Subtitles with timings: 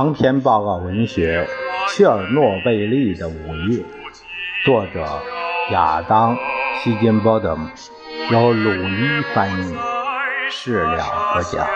[0.00, 1.46] 长篇报告文学
[1.94, 3.80] 《切尔诺贝利的午夜》，
[4.64, 5.06] 作者
[5.72, 6.34] 亚当·
[6.82, 7.54] 希金波德，
[8.32, 9.76] 由鲁伊翻译，
[10.50, 11.68] 是了不讲。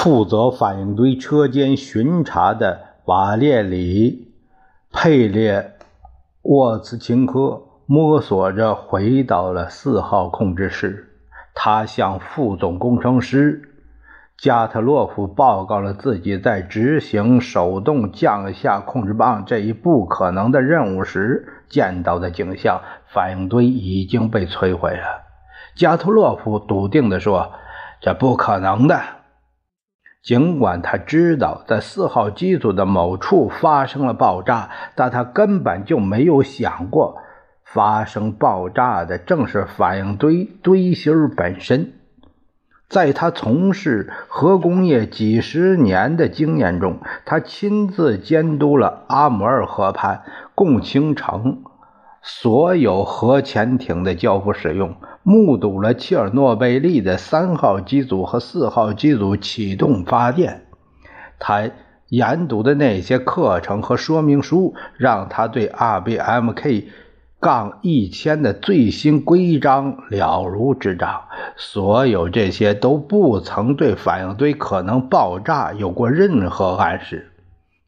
[0.00, 4.32] 负责反应堆车间巡查的瓦列里·
[4.96, 5.72] 佩列
[6.42, 11.08] 沃茨琴科摸索着回到了四号控制室。
[11.52, 13.74] 他向副总工程师
[14.36, 22.82] 加特洛夫报告了自己在执行手动降下控制棒这一不可能的任务时见到的景象：
[23.12, 25.24] 反应堆已经被摧毁了。
[25.74, 27.50] 加特洛夫笃定地说
[28.00, 29.00] ：“这不可能的。”
[30.22, 37.18] 尽管他知道在四号机组的某处发生了爆炸，但他根本就没有想过，
[37.64, 41.92] 发生爆炸的正是反应堆堆芯本身。
[42.88, 50.22] 在他从事核工业几十年的经验中，他亲自监督了阿姆尔河畔
[50.54, 51.62] 共青城
[52.30, 54.94] 所有核潜艇的交付使用。
[55.22, 60.66] 目睹了切尔诺贝利的三号机组和四号机组启动发电，
[61.38, 61.70] 他
[62.10, 66.84] 研读的那些课程和说明书让他对 RBMK
[67.40, 71.22] 杠一千的最新规章了如指掌。
[71.56, 77.32] 所有这些都不曾对反应堆可能爆炸有过任何暗示。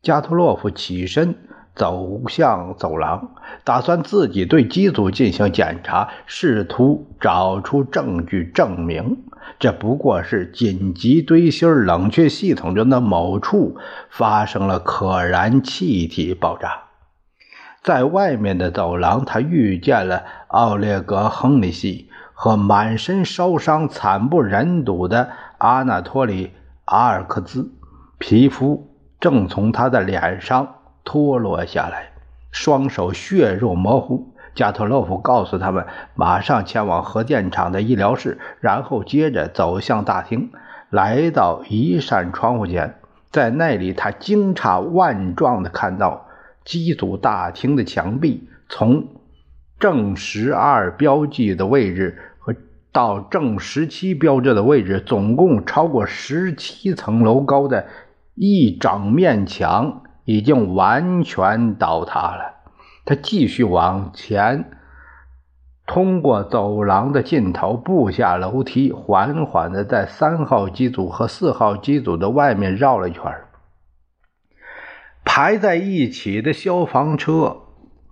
[0.00, 1.34] 加特洛夫起身。
[1.80, 3.30] 走向走廊，
[3.64, 9.22] 打算自己对机组进行检查，试图找出证据证明
[9.58, 13.78] 这不过是紧急堆芯冷却系统中的某处
[14.10, 16.82] 发生了可燃气体爆炸。
[17.82, 26.48] 在外面的走廊，他遇见了奥列格·亨利希和满身烧伤、惨不忍睹的阿纳托里·
[26.84, 27.72] 阿尔克兹，
[28.18, 30.74] 皮肤正从他的脸上。
[31.10, 32.12] 脱落下来，
[32.52, 34.32] 双手血肉模糊。
[34.54, 35.84] 加特洛夫告诉他们，
[36.14, 40.52] 马上前往核电厂的医疗室，然后接着走向大厅，
[40.88, 42.94] 来到一扇窗户前，
[43.32, 46.28] 在那里，他惊诧万状地看到
[46.64, 49.08] 机组大厅的墙壁从
[49.80, 52.54] 正十二标记的位置和
[52.92, 57.88] 到正十七标志的位置，总共超过十七层楼高的
[58.36, 60.02] 一整面墙。
[60.24, 62.54] 已经完全倒塌了。
[63.04, 64.70] 他继续往前，
[65.86, 73.22] 通过走廊的尽头，步下楼梯，缓缓地在三号机组和四号机组的外面绕了一圈。
[75.24, 77.58] 排在一起的消防车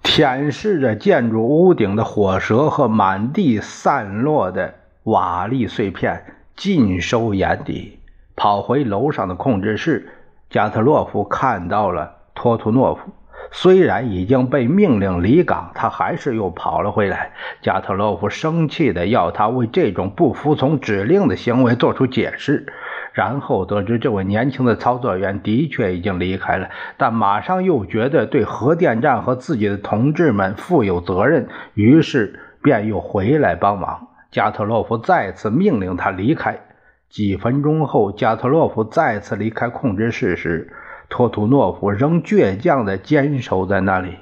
[0.03, 4.75] 舔舐着建筑屋顶的火舌和满地散落的
[5.05, 6.25] 瓦砾碎片，
[6.57, 7.99] 尽收眼底。
[8.35, 10.13] 跑回楼上的控制室。
[10.51, 13.03] 加特洛夫看到了托图诺夫，
[13.51, 17.33] 虽然已经被命令离岗，他还是又跑了回来。
[17.61, 22.73] 加特洛夫生气地要他为这种不服从指令的行为做出解释，
[23.13, 34.09] 然后得知这位年轻的操作员的确已经离开了，但马上又觉得对核电站和自己的同志们负有责任，于是便又回来帮忙。
[34.31, 36.59] 加特洛夫再次命令他离开。
[37.09, 40.73] 几分钟后，加特洛夫再次离开控制室时，
[41.09, 44.17] 托图诺夫仍倔强地坚守在那里。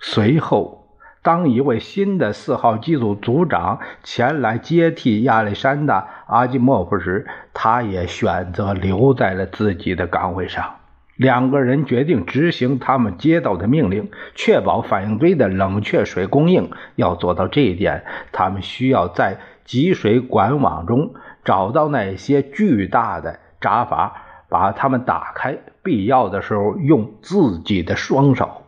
[0.00, 0.88] 随后，
[1.22, 6.00] 当一位新的四号机组组长前来接替亚历山大·
[6.32, 10.76] 阿基莫夫时，他也选择留在了自己的岗位上。
[11.16, 16.70] 两个人决定执行他们接到的命令，确保反应堆的冷却水供应。
[16.96, 21.14] 要做到这一点，他们需要在集水管网中。
[21.44, 24.14] 找到那些巨大的闸阀，
[24.48, 25.58] 把它们打开。
[25.82, 28.62] 必要的时候，用自己的双手。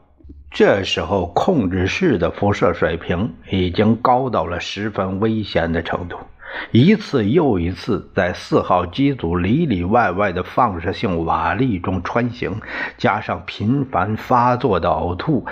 [0.51, 6.19] 这时候，控制室的辐射水平已经高到了十分危险的程度。
[6.71, 12.61] 一次又一次在四号机组里里外外的放射性瓦砾中穿行，
[12.97, 15.45] 加上频繁发作的呕吐，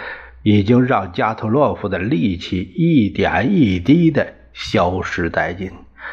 [0.43, 5.70] 已经让加特洛夫的力气一点一滴地消失殆尽。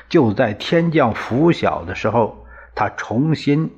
[0.10, 2.46] 就在天降拂晓的时候，
[2.76, 3.72] 他重新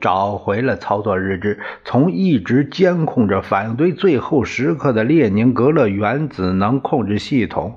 [0.00, 7.76] 找回了操作日志，从一直监控着反应堆最后时刻的列宁格勒原子能控制系统，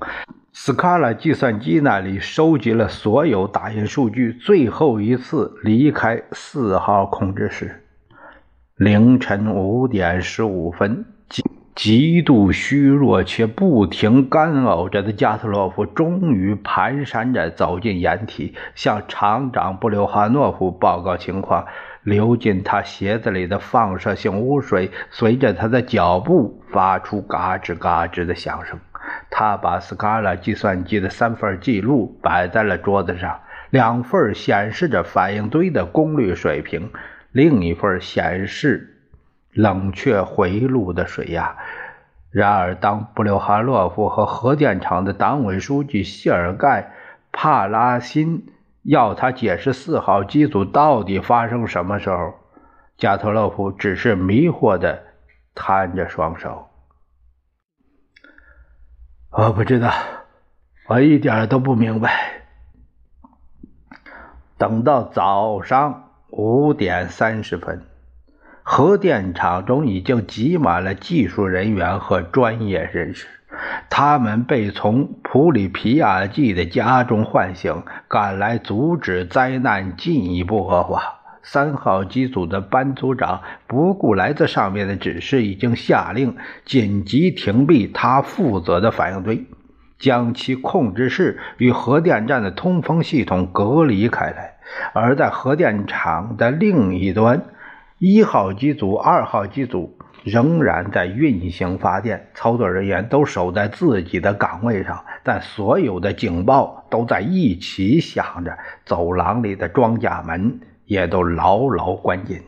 [0.52, 7.82] 斯卡拉计算机那里收集了所有打印数据，最后一次离开四号控制室。
[8.76, 11.04] 凌晨五点十五分，
[11.76, 21.66] 极度虚弱且不停干呕着的加特洛夫终于蹒跚着走进掩体，向厂长布留哈诺夫报告情况。
[22.02, 28.78] 流进他鞋子里的放射性污水随着他的脚步发出嘎吱嘎吱的响声。
[29.28, 33.40] 他把斯卡拉计算机的三份记录摆在了桌子上，
[33.70, 36.90] 两份显示着反应堆的功率水平，
[37.32, 38.95] 另一份显示
[39.56, 41.56] 冷却回路的水压。
[42.30, 46.82] 然而，当布留哈洛夫和核电厂的党委书记谢尔盖·
[47.32, 52.34] 帕拉辛要他解释四号机组到底发生什么时候，
[52.98, 55.02] 加特洛夫只是迷惑地
[55.54, 56.68] 摊着双手。
[59.30, 59.90] 我不知道，
[60.88, 62.42] 我一点都不明白。
[64.58, 67.82] 等到早上五点三十分，
[68.68, 73.28] 核电厂中已经挤满了技术人员和专业人士，
[73.88, 81.20] 他们被从普里皮亚季的家中唤醒，赶来阻止灾难进一步恶化。
[81.44, 89.46] 三号机组的班组长不顾来自上面的指示，已经下令紧急停闭他负责的反应堆，
[89.96, 94.56] 将其控制室与核电站的通风系统隔离开来。
[94.92, 97.44] 而在核电厂的另一端，
[97.98, 108.58] 一号机组、二号机组仍然在运行发电，操作人员都守在自己的岗位上，但所有的警报都在一起响着。
[108.84, 110.60] 走廊里的装甲门。
[110.86, 112.40] 也都牢牢关紧。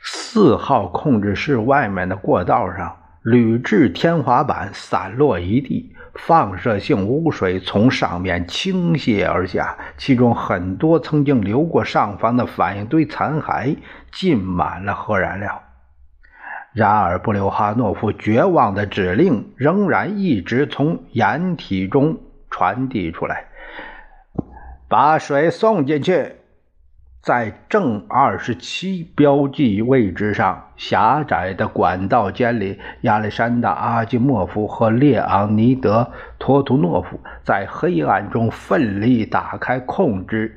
[0.00, 2.96] 四号控制室外面的过道上，
[3.26, 13.76] 铝制天花板散落一地，放射性污水从上面倾泻而下，其中很多曾经流过上方的反应堆残骸
[14.12, 15.60] 浸满了核燃料。
[16.72, 23.46] 然而，布留哈诺夫绝望的指令仍然一直从掩体中传递出来
[24.86, 26.36] ：“把水送进去。”
[27.26, 36.02] 在正二十七标记位置上，狭窄的管道间里，亚历山大·阿基莫夫和列昂尼德·
[36.38, 40.56] 托图诺夫在黑暗中奋力打开控制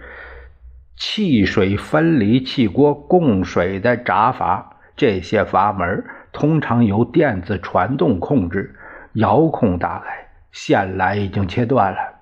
[0.95, 4.75] 汽水分离气锅供水的闸阀。
[4.95, 8.75] 这些阀门通常由电子传动控制，
[9.13, 10.27] 遥控打开。
[10.51, 12.18] 线缆已经切断了。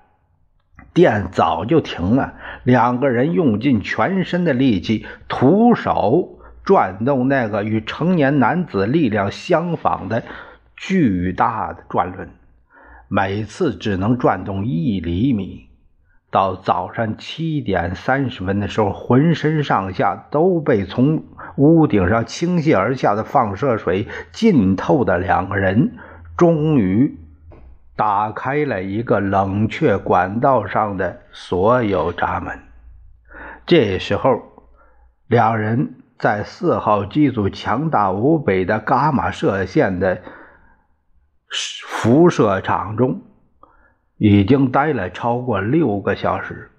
[0.98, 2.34] 电早就停了，
[2.64, 10.24] 两个人用尽全身的力气，徒手转动那个与成年男子力量相仿的
[10.76, 12.30] 巨大的转轮，
[13.06, 15.68] 每次只能转动一厘米。
[16.32, 21.22] 到早上七点三十分的时候，浑身上下都被从
[21.56, 25.92] 屋顶上倾泻而下的放射水浸透的两个人，
[26.36, 27.16] 终于。
[27.98, 32.60] 打开了一个冷却管道上的所有闸门。
[33.66, 34.40] 这时候，
[35.26, 40.22] 两人在四号机组强大无比的伽马射线的
[41.84, 43.22] 辐射场中，
[44.16, 46.70] 已经待了超过六个小时，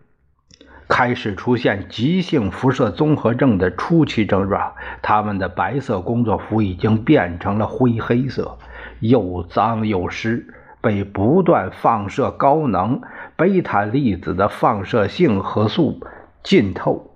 [0.87, 4.73] 开始出现急性辐射综合症的初期症状。
[5.01, 8.57] 他们的白色工作服已经变成了灰黑色，
[9.01, 10.55] 又脏又湿。
[10.81, 13.01] 被不断放射高能
[13.35, 15.99] 贝塔粒子的放射性核素
[16.41, 17.11] 浸透，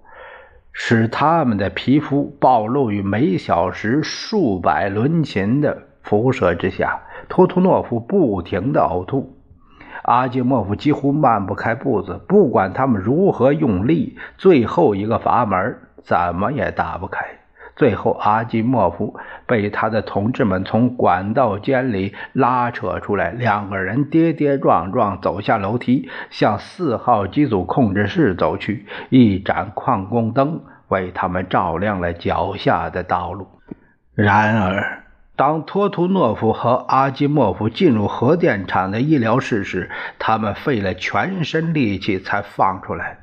[0.72, 7.02] 使他们的皮肤暴露于每小时数百伦琴的辐射之下。
[7.30, 9.38] 托托诺夫不停地呕吐，
[10.04, 12.20] 阿基莫夫几乎迈不开步子。
[12.28, 17.43] 不管他们如何用力，最后一个阀门怎么也打不开。
[17.76, 19.16] 最后，阿基莫夫
[19.48, 28.86] 被他的同志们从管道间里拉扯出来，两个人跌跌撞撞走下楼梯，向四号机组控制室走去。
[29.10, 33.48] 一盏矿工灯为他们照亮了脚下的道路。
[34.14, 35.04] 然而，
[35.36, 39.90] 当托图诺夫和阿基莫夫进入核电厂的医疗室时，
[40.20, 43.18] 他们费了全身力气才放出来，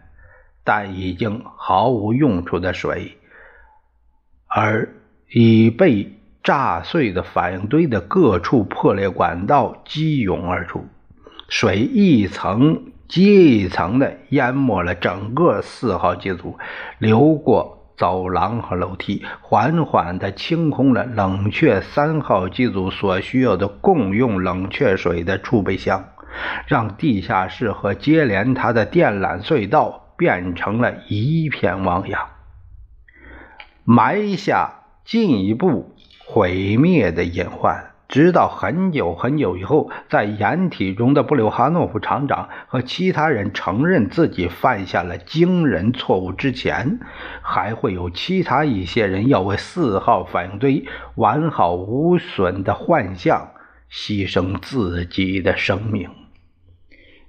[0.64, 3.16] 但已经毫无用处的水。
[4.52, 4.88] 而
[5.30, 10.84] 已被炸碎的反应堆的各处破裂管道激涌而出，
[11.48, 16.58] 水一层接一层的淹没了整个四号机组，
[16.98, 26.04] 流过走廊和楼梯，缓缓地清空了冷却三号机组所需要的共用冷却水的储备箱。
[26.66, 32.26] 让地下室和接连它的电缆隧道变成了一片汪洋，
[33.84, 35.94] 埋下进一步
[36.26, 37.86] 毁灭的隐患。
[38.08, 46.98] 直到很久很久以后，在掩体中的布留哈诺夫厂长和其他人承认自己犯下了惊人错误之前，
[47.40, 50.84] 还会有其他一些人要为四号反应堆
[51.14, 53.50] 完好无损的幻象
[53.88, 56.10] 牺牲自己的生命。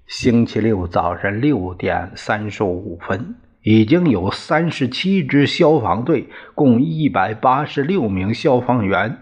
[0.08, 9.18] 星期六早上六点三十五分，已经有三十七支消防队，共一百八十六名消防员。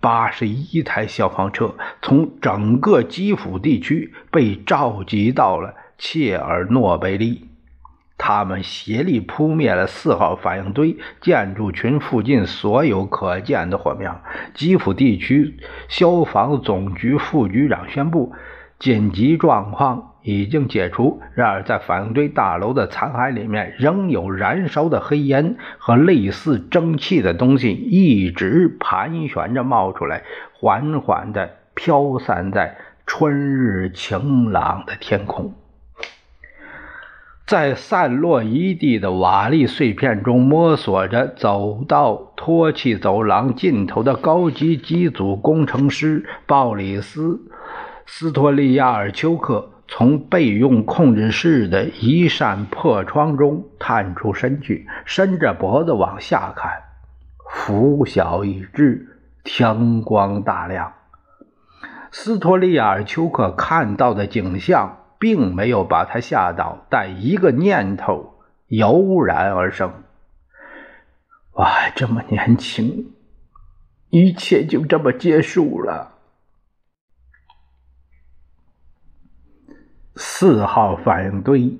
[0.00, 7.48] 八十一台消防车从整个基辅地区被召集到了切尔诺贝利，
[8.16, 14.22] 他们协力扑灭了四号反应堆建筑群附近所有可见的火苗。
[14.54, 15.56] 基辅地区
[15.88, 18.32] 消防总局副局长宣布，
[18.78, 20.14] 紧急状况。
[20.28, 35.54] 已经解除，然而在反应堆大楼的残骸里面仍有燃烧的黑烟和类似蒸汽的东西一直盘旋着冒出来，缓缓地飘散在春日晴朗的天空。
[37.46, 47.28] 在散落一地的瓦砾碎片中摸索着走到脱气走廊尽头的高级机组工程师鲍里斯·
[48.04, 49.70] 斯托利亚尔丘克。
[49.90, 56.70] 从备用控制室的一扇破窗中探出身去，伸着脖子往下看。
[57.50, 60.92] 拂晓已至，天光大亮。
[62.10, 68.34] 斯托利亚尔丘克看到的景象并没有把他吓倒，但一个念头
[68.66, 69.90] 油然而生：
[71.52, 73.12] 哇这么年轻，
[74.10, 76.17] 一切就这么结束了。
[80.20, 81.78] 四号反应堆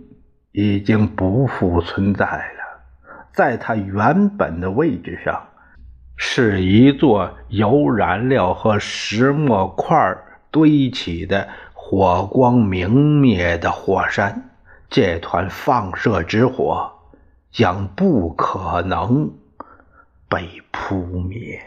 [0.52, 2.80] 已经不复存在了，
[3.33, 5.42] 在它原本的位置上，
[6.16, 10.16] 是一座由燃料和石墨块
[10.52, 14.50] 堆起的火光明灭的火山。
[14.88, 16.92] 这团放射之火
[17.50, 19.30] 将不可能
[20.28, 21.61] 被扑灭。